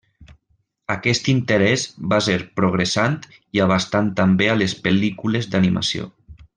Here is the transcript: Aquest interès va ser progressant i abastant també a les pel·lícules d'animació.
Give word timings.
Aquest 0.93 1.29
interès 1.33 1.83
va 2.15 2.19
ser 2.29 2.39
progressant 2.61 3.21
i 3.59 3.63
abastant 3.69 4.13
també 4.23 4.53
a 4.55 4.59
les 4.65 4.79
pel·lícules 4.89 5.55
d'animació. 5.55 6.13